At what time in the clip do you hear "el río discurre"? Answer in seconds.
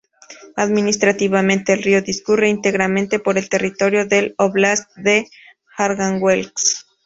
1.73-2.49